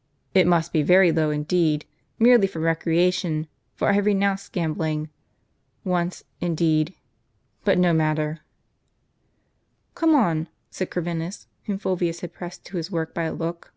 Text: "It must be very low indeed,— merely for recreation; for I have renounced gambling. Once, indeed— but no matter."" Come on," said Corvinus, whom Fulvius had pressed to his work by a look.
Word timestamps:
"It 0.34 0.46
must 0.46 0.72
be 0.72 0.80
very 0.82 1.12
low 1.12 1.28
indeed,— 1.28 1.84
merely 2.18 2.46
for 2.46 2.58
recreation; 2.58 3.48
for 3.74 3.88
I 3.88 3.92
have 3.92 4.06
renounced 4.06 4.50
gambling. 4.52 5.10
Once, 5.84 6.24
indeed— 6.40 6.94
but 7.66 7.76
no 7.76 7.92
matter."" 7.92 8.40
Come 9.94 10.14
on," 10.14 10.48
said 10.70 10.88
Corvinus, 10.90 11.48
whom 11.64 11.76
Fulvius 11.76 12.20
had 12.20 12.32
pressed 12.32 12.64
to 12.64 12.78
his 12.78 12.90
work 12.90 13.12
by 13.12 13.24
a 13.24 13.32
look. 13.34 13.74